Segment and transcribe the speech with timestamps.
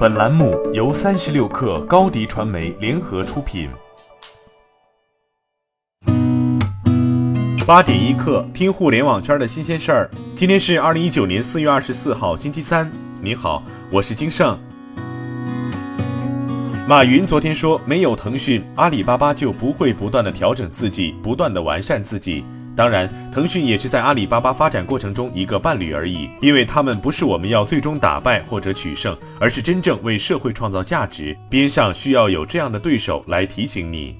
[0.00, 3.68] 本栏目由三十六氪高低传媒联合出品。
[7.66, 10.10] 八点一刻，听互联网圈的新鲜事儿。
[10.34, 12.90] 今天是二零一九年四月二十四号，星期三。
[13.20, 14.58] 你好，我是金盛。
[16.88, 22.42] 马云昨天说，没有腾讯，阿里巴巴就不会不断的调整自己，不断的完善自己。
[22.76, 31.36] 当然，腾讯也是在阿里巴巴发展过程中一个伴侣而已，因为他们不是我们要最终打败或者取胜，而是真正为社会创造价值。
[31.50, 34.16] 边上需要有这样的对手来提醒你。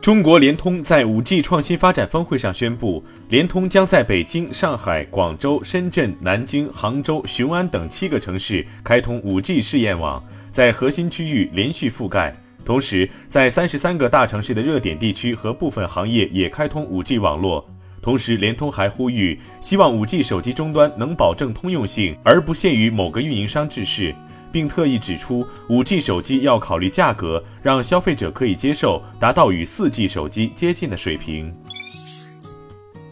[0.00, 12.36] 中国联通在 5G 创新发展峰会上宣布，联通将在北京、上海、广州、深圳、南京、杭州、雄安等七个城市开通 5G 试验网，在核心区域连续覆盖。
[12.66, 17.64] 同时，在三十三个大城市的热点地区和部分行业也开通 5G 网络。
[18.02, 24.12] 同时，联通还呼吁，希望 5G 手机终端能保证通用性，而不限于某个运营商制式，
[24.50, 31.54] 并特意指出，5G 手机要考虑价格，让消费者可以接受，达到与 4G 手机接近的水平。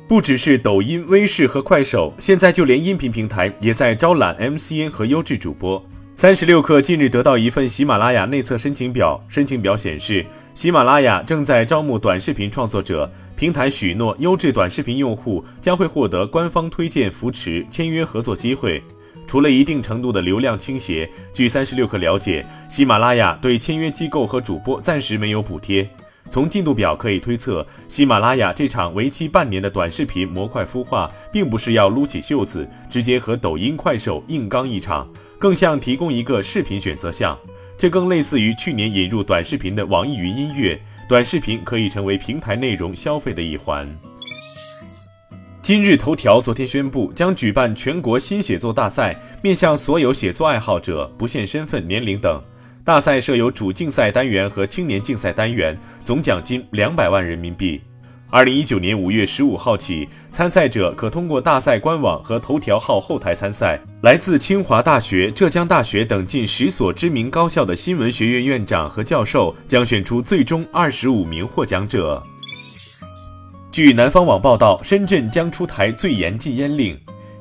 [0.09, 5.81] 不只是抖音、微视和快手，现在就连音频平台也在招揽 MCN 和优质主播。
[6.17, 18.81] 三十六氪近日得到一份喜马拉雅内测申请表，申请表显示，喜马拉雅正在招募短视频创作者，平台许诺优质短视频用户将会获得官方推荐扶持、签约合作机会。
[19.27, 25.89] 除了一定程度的流量倾斜，据三十六氪了解，喜马拉雅对签约机构和主播暂时没有补贴。
[26.35, 35.09] 从进度表可以推测，喜马拉雅这场为期半年的短视频模块孵化，并不是要撸起袖子直接和抖音、快手硬刚一场。
[35.39, 37.39] 更像提供一个视频选择项，
[37.79, 40.77] 这更类似于去年引入短视频的网易云音乐，
[41.09, 43.89] 短视频可以成为平台内容消费的一环。
[45.63, 52.43] 今日头条昨天宣布将举办全国新写作大赛，面向所有写作爱好者，不限身份、年龄等。
[52.85, 57.81] 大赛设有主竞赛单元和青年竞赛单元，总奖金两百万人民币。
[58.29, 63.81] 二零一九年五月十五号起，参赛者可通过大赛官网和头条号后台参赛。
[64.03, 72.23] 来自清华大学、浙江大学等近十所知名高校的新闻学院院长和教授将选出最终二十五名获奖者。
[73.73, 76.95] 据南方网报道，深圳将出台最严禁烟令。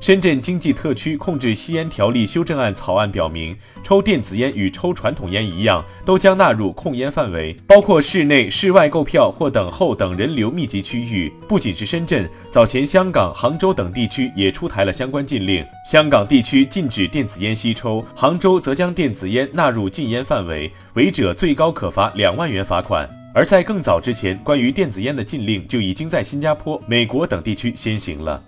[0.04, 11.32] 深圳经济特区控制吸烟条例修正案草案表明，抽电子烟与抽传统烟一样，都将纳入控烟范围，包括室内、室外购票或等候等人流密集区域。
[11.48, 15.64] 不仅是深圳，早前香港、杭州等地区也出台了相关禁令。
[15.90, 23.08] 香港地区禁止电子烟吸抽，杭州则将电子烟纳入禁烟范围，违者最高可罚两万元罚款。
[23.32, 28.40] 而在更早之前，关于电子烟的禁令就已经在新加坡、美国等地区先行了。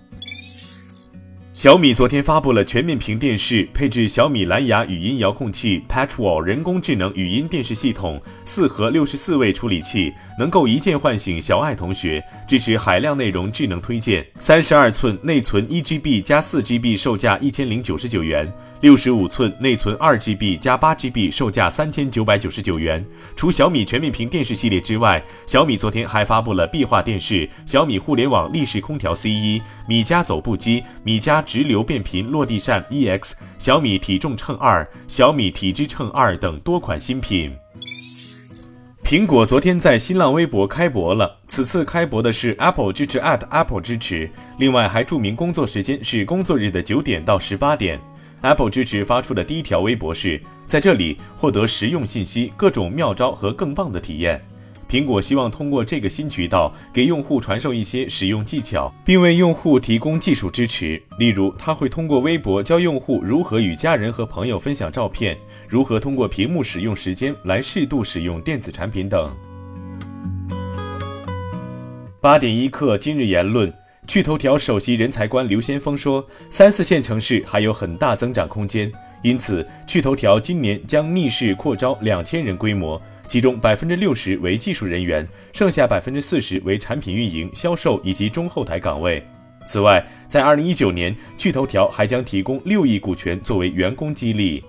[1.56, 14.22] 小米昨天发布了全面屏电视，配置小米蓝牙语音遥控器、Patchwall 人工智能语音电视系统，四核六十四位处理器，能够一键唤醒小爱同学，支持海量内容智能推荐。
[14.38, 18.46] 三十二寸内存一 GB 加四 GB，售价一千零九十九元。
[18.86, 23.04] 六十五寸内存二 GB 加八 GB，售价三千九百九十九元。
[23.34, 37.52] 除小米全面屏电视系列之外，小米昨天还发布了壁画电视、小米互联网立式空调 C 一、米家走步机、米家直流变频落地扇 EX、小米体重秤二、小米体脂秤二等多款新品。
[39.02, 48.00] 苹果昨天在新浪微博开博了，此次开博的是 Apple 支持 @Apple 支持，另外还注明工作时间是工作日的九点到十八点。
[48.46, 54.40] Apple 支持发出的第一条微博是在这里获得实用信息、各种妙招和更棒的体验。
[54.88, 61.02] 苹果希望通过这个新渠道给用户传授一些使用技巧，并为用户提供技术支持。
[61.18, 65.36] 例如，他会通过微博教用户如何与家人和朋友分享照片，
[65.66, 69.34] 如何通过屏幕使用时间来适度使用电子产品等。
[72.20, 73.72] 八点一刻，今日言论。
[74.06, 78.90] 趣头条首席人才官刘先锋说：“三四线城市还有很大增长空间，
[79.20, 89.20] 因此趣头条今年将逆势扩招两千人规模，其中百分之六十为技术人员，剩下百分之四十为产品运营、销售以及中后台岗位。
[89.66, 94.62] 此外，在二零一九年，趣头条还将提供六亿股权作为员工激励。”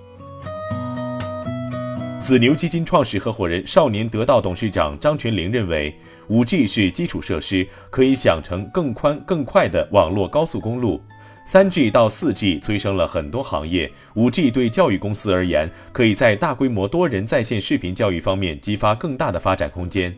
[2.27, 5.95] 紫牛基金创始合伙人、少年得道董事长张全龄认为
[6.27, 11.01] ，5G 是基础设施，可以想成更宽更快的网络高速公路。
[11.47, 20.13] 3G 到 4G 催生了很多行业，5G 对教育公司而言，可以在大规模多人在线视频教育方面激发更大的发展空间。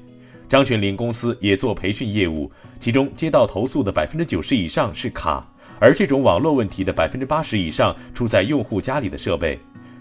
[0.47, 5.47] 张全龄公司也做培训业务，其中接到投诉的百分之九十以上是卡，
[5.79, 9.59] 而这种网络问题的百分之八十以上出在用户家里的设备。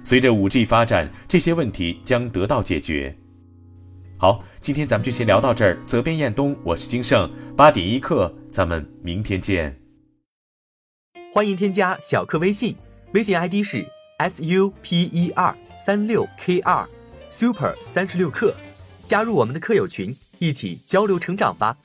[0.09, 3.15] 随着 5G 发展，这些问题将得到解决。
[4.17, 5.79] 好，今天咱们就先聊到这儿。
[5.85, 9.79] 责编：彦东，我是金盛八点一刻，咱们明天见。
[11.31, 12.75] 欢迎添加小课微信，
[13.13, 13.87] 微信 ID 是
[14.35, 16.89] super 三六 k 二
[17.31, 18.55] super 三十六课，
[19.07, 21.77] 加入我们的课友群，一起交流成长吧。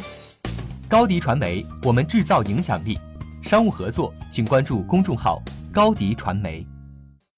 [0.87, 2.97] 高迪传媒，我们制造影响力。
[3.41, 5.43] 商务合作，请关注公众号
[5.73, 6.65] 高迪传媒。